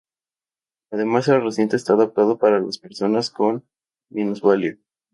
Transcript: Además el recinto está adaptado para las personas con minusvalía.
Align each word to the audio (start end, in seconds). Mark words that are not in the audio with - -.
Además 0.91 1.27
el 1.27 1.43
recinto 1.43 1.75
está 1.75 1.93
adaptado 1.93 2.39
para 2.39 2.59
las 2.59 2.79
personas 2.79 3.29
con 3.29 3.67
minusvalía. 4.09 4.79